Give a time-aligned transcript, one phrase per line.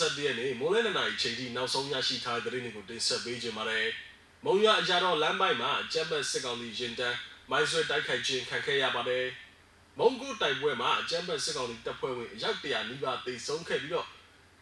[0.00, 3.88] 22ရက်နေ့မိုးလဲ2နာရီချိန်ထိနောက်ဆုံးရရှိထားတဲ့သတင်းတွေကိုတင်ဆက်ပေးကြပါမယ်။
[4.44, 7.16] မုံရအကြတော့လမ်းပိုင်းမှာအကြမ်းဖက်စစ်ကောင်စီရင်တန်း
[7.50, 9.26] မိုင်းဆွဲတိုက်ခိုက်ခြင်းခံခဲ့ရပါတယ်။
[9.98, 14.08] မုံကိုတိုက်ပွဲမှာအကြမ်းဖက်စစ်ကောင်စီတပ်ဖွဲ့ဝင်အယောက်100နီးပါးတိတ်ဆုံးခဲ့ပြီးတော့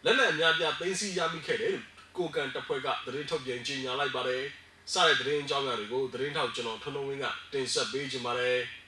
[0.05, 1.85] လက်နက်အများပြသိမ်းဆည်းရမိခဲ့တယ်လို့
[2.17, 4.43] ကိုကန်တပ်ဖွဲ့ကသတင်းထုတ်ပြန်ကြေညာလိုက်ပါတယ်။
[4.93, 8.59] စတဲ့သတင်းအကြောင်းအရာတွေကိုသတင်းထောက်ကျွန်တော်ထွန်းထွန်းဝင်းကတင်ဆက်ပေးကြပါမယ်။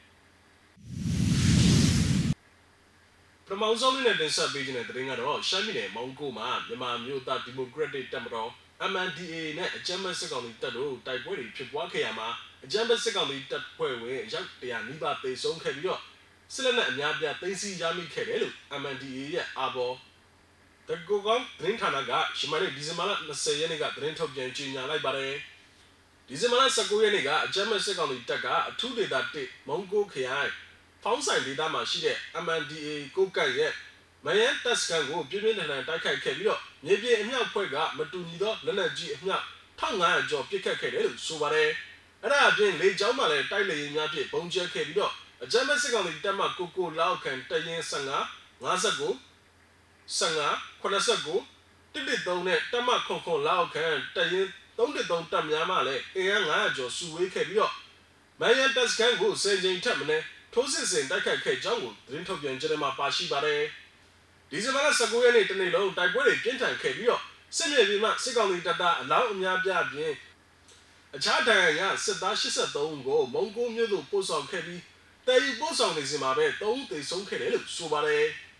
[3.47, 8.49] ပထမဆုံးလေးနဲ့တင်ဆက်ပေးခြင်းတဲ့သတင်းကတော့ရှမ်းပြည်နယ်မောင်ကိုမှာမြန်မာမျိုးသားဒီမိုကရက်တစ်တပ်မတော်
[8.91, 12.27] MNDAA နဲ့အကြမ်းဖက်စစ်ကောင်စီတပ်တို့တိုက်ပွဲတွေဖြစ်ပွားခဲ့ရမှာ
[12.63, 16.01] အကြမ်းဖက်စစ်ကောင်စီတပ်ဖွဲ့ဝင်ရောက်တရားနီးပါးတေဆုံးခဲ့ပြီးတော့
[16.53, 19.95] စစ်လက်နက်အများပြားသိမ်းဆည်းရမိခဲ့တယ်လို့ MNDAA ရဲ့အာဘော်
[20.87, 25.33] တကူကောင်သတင်းဌာနကရှမနေ့ဒီဇင်ဘာလ20ရက်နေ့ကသတင်းထုတ်ပြန်ကြေညာလိုက်ပါတယ်
[26.27, 30.51] ဒီဇင်ဘာလ19ရက်နေ့ကအကြမ်းဖက်စစ်ကောင်စီတပ်ကအထူးဒေသ1မုံကိုခရိုင်
[31.03, 33.71] ဖောင်းဆိုင်ဒေသမှာရှိတဲ့ MNDA ကိုကတ်ရဲ့
[34.25, 39.43] မယန်တက်စကန်ကိုပြင်းပြင်းထန်ထန်တိုက်ခိုက်ခဲ့ပြီးတော့မြေပြင်အမြောက်ဖွဲ့ကမတူညီသောလက်နက်ကြီးအမြောက်
[39.79, 41.69] 1500ကျော်ပစ်ခတ်ခဲ့တယ်လို့ဆိုပါတယ်။
[42.23, 49.17] အဲ့ဒါအပြင်လေကြောင်းမှလည်းတိုက်လေရင်များဖြင့်ပုံကျဲခဲ့ပြီးတော့အကြမ်းဖက်စစ်ကောင်စီတပ်မှကိုကိုလောက်ခံတရင်15 59
[50.07, 57.73] 15 89တစ်တစ်သုံးနဲ့တပ်မခွန်ခွန်လောက်ခံတရင်313တပ်များမှလည်းအင်အား900ကျော်စုဝေးခဲ့ပြီးတော့
[58.39, 63.61] မယန်တက်စကန်ကိုစင်ချိန်ထက်မင်း ထိုးစစ်ဆင်တိုက်ခိုက်ခဲ့ကြောင်းကိုသတင်းထုတ်ပြန်ကြတဲ့မှာပါရှိပါတယ်။
[64.49, 67.21] ဒီဇင်ဘာလ19ရက်နေ့တနေ့လုံးတိုက်ပွဲတွေပြင်းထန်ခဲ့ပြီးတော့
[67.57, 70.13] စစ်မြေပြင်မှာစစ်ကောင်စီတပ်သားအလောင်းအများပြပြင်
[71.15, 74.81] အခြားတန်ရစစ်သား83ကိုမုံကိုမြို့သို့ပို့ဆောင်ခဲ့ပြီး
[75.27, 78.25] တည်ယူပို့ဆောင်နေစဉ်မှာပဲ3ဦးသေဆုံးခဲ့တယ်လို့ဆိုပါတယ်။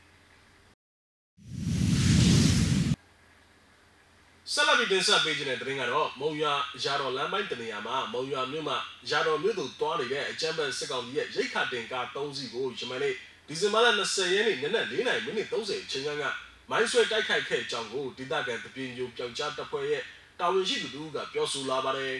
[4.51, 8.77] ဆက်လက်ပြီးတင်ဆက်ပေးခြင်းတဲ့သတင်းကတော့မုံရွာရာတော်လမ်းပိုင်းတနေရာမှာမုံရွာမြို့မှာ
[9.09, 13.13] ရာတော်မြို့သို့တွားနေတဲ့အကြမ်းဖက်စစ်ကောင်စီရဲ့ရိတ်ခါတင်ကား၃စီးကိုယမနေ့
[13.47, 16.23] ဒီဇင်ဘာလ20ရက်နေ့နနက်4:30မိနစ်30အချိန်က
[16.69, 20.03] မိုင်းဆွဲတိုက်ခိုက်ခဲ့ကြောင်းကိုဒေသခံတပင်းညိုပျောက်ကြားတပ်ဖွဲ့ရဲ့
[20.39, 22.15] တာဝန်ရှိသူတို့ကပြောဆိုလာပါတယ်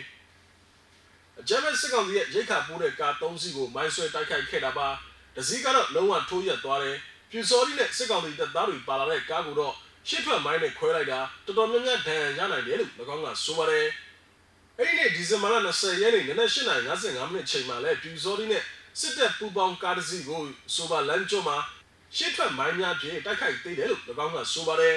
[1.40, 4.88] ။အကြမ်းဖက်စစ်ကောင်စီရဲ့ရိတ်ခါပိုးတဲ့ကား၃စီးကိုမိုင်းဆွဲတိုက်ခိုက်ခဲ့တာပါ။
[5.36, 6.98] တစည်းကတော့လုံးဝထိုးရက်သွားတယ်။
[7.32, 9.76] ပြူစော်ဒီနဲ့စစ်ကောင်စီတပ်သားတွေပါလာတဲ့ကားကိုတော့
[10.08, 13.88] ရှစ်ထွက်မိုင်းနဲ့ခွဲလိုက်တာတော်တော်များများဒဏ်ရာရနိုင်တယ်လို့၎င်းကဆိုပါတယ်။
[14.80, 18.64] အဲ့ဒီနေ့ဒီဇင်ဘာလ20ရက်နေ့နနက်8:55မိနစ်ချိန်မှာလဲပြူစော်ဒီနဲ့
[19.00, 20.42] စစ်တပ်ပူပေါင်းကားတစ်စီးကို
[20.76, 21.58] ဆိုပါလမ်းကျောမှာ
[22.18, 24.96] ရှစ်ထွက်မိုင်းများဖြင့်တိုက်ခိုက်သေးတယ်လို့၎င်းကဆိုပါတယ်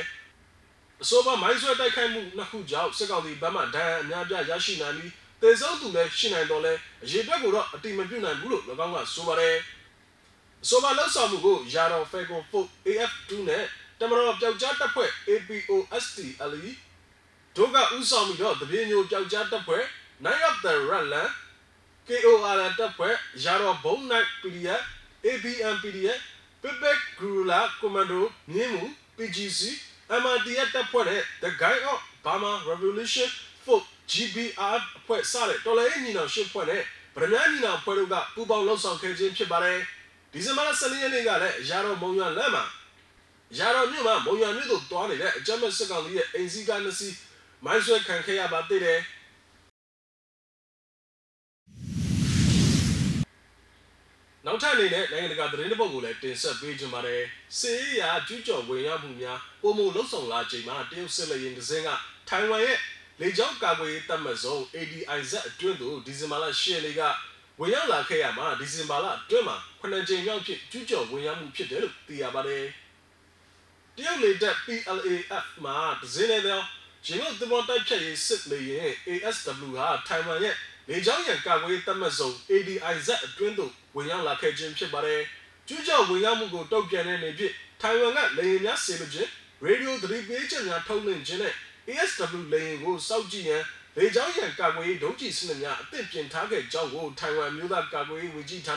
[1.03, 5.13] ။အဆိုပါမိုင်းဆွဲတိုက်ခိုက်မှုနှစ်ခုကြောင့်စစ်ကောင်စီဗမာဒဏ်အများပြရရှိနိုင်ပြီး
[5.43, 6.73] တေဆုံးသူလည်းရှိနိုင်တော့လဲ
[7.05, 9.55] အရေးအတွက်ကိုတော့အတိမပြုနိုင်ဘူးလို့၎င်းကဆိုပါတယ်။
[10.65, 13.65] အဆိုပါလောက်ဆောင်မှုကိုရာတော်ဖေကွန်ဖို့ AF2 နဲ့
[14.01, 16.71] တမတော်ပျောက်ကြားတပ်ဖွဲ့ APOSTLE
[17.57, 19.85] တို့ကဥဆောင်ပြီးတော့တပြင်းမျိုးပျောက်ကြားတပ်ဖွဲ့
[20.25, 21.33] Night of the Runland
[22.09, 23.15] KOR တပ်ဖွဲ့
[23.45, 24.83] ရာတော်ဘုံ Night PDF
[25.27, 26.21] ABM PDF
[26.63, 28.21] Pipek Gurula Commando
[28.53, 28.85] မြင်းမှု
[29.17, 29.61] PGC
[30.23, 33.29] MRTF တပ်ဖွဲ့နဲ့ The Guy of Burma Revolution
[33.65, 36.83] Force GBR အဖွဲ့စတဲ့တော်လှန်ရေးညီနောင်ရှစ်ဖွဲ့နဲ့
[37.17, 39.79] ဗရမ ्या ညီနောင်ဖွဲ့တို့ကပူးပေါင်းလှုပ်ဆောင်ခဲ့ခြင်းဖြစ်ပါတယ်
[40.33, 42.65] ဒီဇင်ဘာလ12ရက်နေ့ကလည်းရာတော်မုံရွာလမ်းမှာ
[43.55, 47.15] ရာတော်မြို့မှာမုံရွာမြို့သို့တွားနေတဲ့အကြမ်းဖက်စစ်ကောင်စီရဲ့အိမ်စီးကားနှစ်စီး
[47.65, 49.01] မိုင်းဆွဲခံခဲ့ရပါသေးတယ်
[54.47, 57.23] နောက်ထပ်အနေနဲ့နိုင်ငံတကာသတင်းတစ်ပုဒ်ကိုလည်းတင်ဆက်ပေးကြပါမယ်။
[57.59, 61.89] စေးရာကျူးကျော်ဝင်ရောက်မှုများပုံမှုလှုပ်ဆောင်လာချိန်မှာတရုတ်စစ်လေယာဉ်တစ်စင်းက
[62.29, 62.79] ထိုင်ဝမ်ရဲ့
[63.21, 67.03] လေကြောင်းကာကွယ်ရေးတပ်မစုံ ADIZ အတွင်းသို့ဒီဇင်ဘာလ10ရက်နေ့က
[67.61, 72.65] ဝင်ရောက်လာခဲ့ရမှာဒီဇင်ဘာလအတွင်းမှာ9ကြိမ်မြောက်ဖြစ်ကျူးကျော်ဝင်ရောက်မှုဖြစ်တယ်လို့သိရပါတယ်။
[73.97, 76.61] တရုတ်လေတပ် PLAF မှာဒဇင်းနေတဲ့
[77.07, 80.55] ရင်လို့သဘောတိုက်ဖြတ်ရေးစစ်လေယာဉ် ASW ဟာထိုင်ဝမ်ရဲ့
[80.89, 85.21] လေကြောင်းရန်ကာကွယ်တပ်မစုံ ADIZ အတွင်းသို့ဝင်ရောက်လာခဲ့ခြင်းဖြစ်ပါတယ်။
[85.69, 89.31] ကျူးကျော်ဝင်ရောက်မှုကိုတုံ့ပြန်တဲ့အနေဖြင့်ထိုင်ဝမ်ကလေယာဉ်များဆေလွခြင်း
[89.65, 91.55] ရေဒီယိုသတိပေးချက်များထုတ်လွှင့်ခြင်းနဲ့
[91.89, 93.63] ASW လေယာဉ်ကိုစောင့်ကြည့်ရန်
[93.97, 98.77] လေကြောင်းရန်ကာကွယ်ရေးဒုံးကျည်စနစ်များအသင့်ပြင်ထားခဲ့ကြောင်းကိုထိုင်ဝမ်မျိုးသားကာကွယ်ရေးဝန်ကြီးဌာန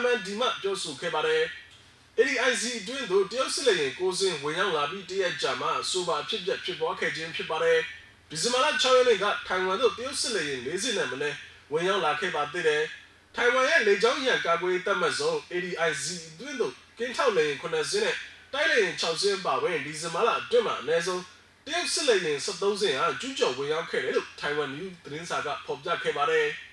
[0.00, 1.42] MND မှပြောဆိုခဲ့ပါတယ်။
[2.20, 7.78] ADIC အတွင်းသို့တရုတ်စစ်လေယာဉ်ကိုစင်ဝင်ရောက်လာပြီးတရက်ကြာမှဆိုပါဖြစ်ပျက်ဖြစ်ပွားခဲ့ခြင်းဖြစ်ပါတယ်။
[8.30, 11.30] ဒီဇင်ဘာလ6ရက်နေ့ကထိုင်ဝမ်သို့တရုတ်စစ်လေယာဉ်၄စီးနဲ့မလဲ
[11.72, 12.82] ဝင်ရောက်လာခဲ့ပါသေးတယ်။
[13.36, 18.16] ထိုင်ဝမ်ရဲ့လေကြောင်းရန်ကာကွယ်ရေးတပ်မစုံ ADIC အတွင်းသို့ကင်းထောက်လေယာဉ်9စင်းနဲ့
[18.52, 21.22] တိုက်လေယာဉ်6စင်းပါဝင်ဒီဇင်ဘာလအတွင်းမှာအနည်းဆုံး
[21.66, 26.48] တရုတ်စစ်လေယာဉ်73စင်းဟာကျူးကျော်ဝင်ရောက်ခဲ့တယ်လို့ထိုင်ဝမ်နယူးသတင်းစာကဖော်ပြခဲ့ပါတယ်။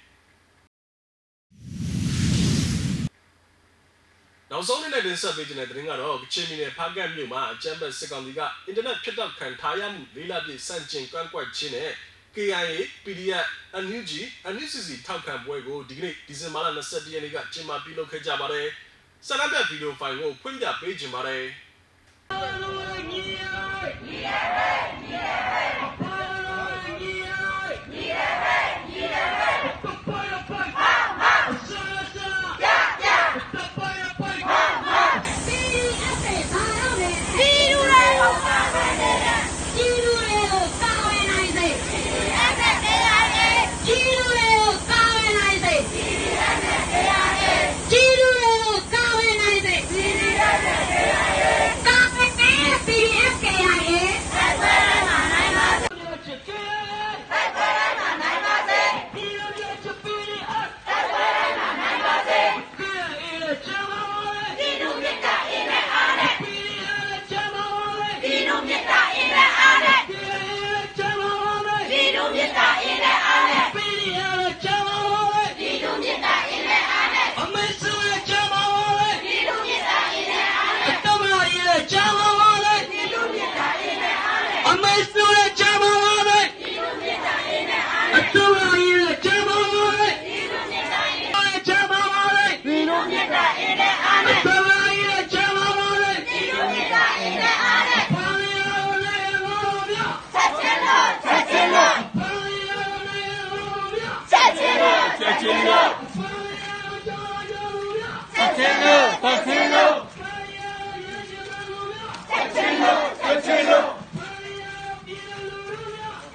[4.52, 11.92] နောက်ဆုံးနေ့နဲ့တင်ဆက်ပေးခြင်းတဲ့သတင်းကတော့ကချင်ပြည်နယ်ဖားကတ်မြို့မှာအကြမ်းဖက်စစ်ကောင်စီကအင်တာနက်ဖြတ်တောက်ခံထားရမှုလေးလပြည့်စန့်ကျင်ကန့်ကွက်ခြင်းနဲ့
[12.36, 13.48] KIA PDF
[13.84, 14.12] NUG
[14.54, 18.68] NUCC ထောက်ခံပွဲကိုဒီကနေ့ဒီဇင်ဘာလ22ရက်နေ့ကကျင်းပပြုလုပ်ခဲ့ကြပါတယ်။
[19.28, 21.44] ဆန္ဒပြဗီဒီယိုဖိုင်ကိုဖွင့်ပြပေးခြင်းပါတယ်။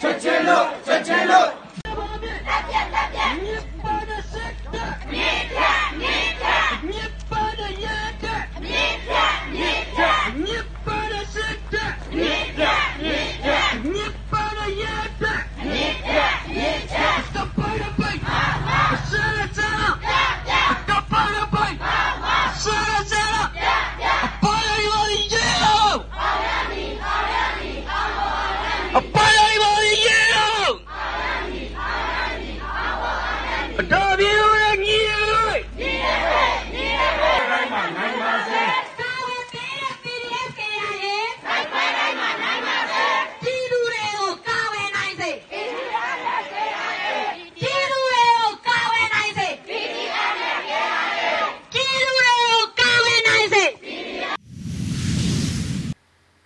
[0.04, 1.63] Çeçelo, çeçelo.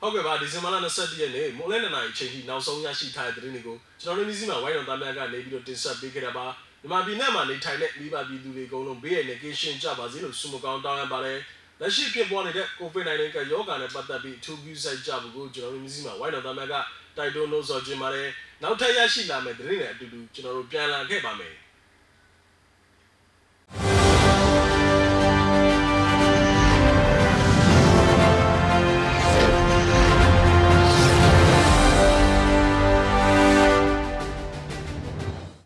[0.08, 6.46] ဟုတ်ကဲ့ပါဒီဇင်ဘာလ22ရက်နေ့မိုးလဲနေနိုင်အချိန်ထိနောက်ဆုံးရရှိထားတဲ့သတင်းတွေကိုကျွန်တော်တို့မျိုးစီမှာဝိုင်းတော်သားများကနေပြီးတော့တင်ဆက်ပေးခဲ့တာပါ
[6.80, 11.38] မြန်မာပြည်နယ်မှာနေထိုင်တဲ့မိဘပြည်သူတွေအကုန်လုံးဘေးရန်နဲ့ကင်းရှင်းကြပါစေလို့ဆုမကောင်းတောင်းရပါတယ်
[11.80, 16.74] လက်ရှိဖြစ်ပေါ်နေတဲ့ COVID-19 ကရောဂါနဲ့ပတ်သက်ပြီးအထူးပြုဆိုင်ကြဖို့ကိုကျွန်တော်တို့မျိုးစီမှာဝိုင်းတော်သားများက
[17.16, 18.28] တိုက်တွန်းလို့ဆိုခြင်းပါတယ်
[18.62, 21.54] နောက်ထပ်ရရှိလာမယ့်သတင်းတွေအတူတူကျွန်တော်တို့ပြန်လာခဲ့ပါမယ်